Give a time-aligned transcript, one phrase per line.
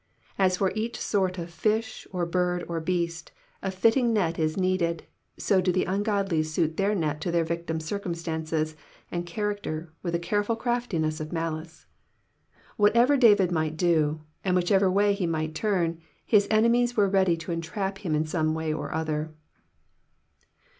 [0.39, 5.03] As for each sort of fifh, or bird, or beast, a fitting net is needed,
[5.37, 8.75] so do the ungodly suit their net to their victim's circumstances
[9.11, 11.85] and character with a careful crafti ness of malice.
[12.77, 17.51] Whatever David might do, and whichever way he might turn, his enemies were ready to
[17.51, 19.31] entrap him in some way or other.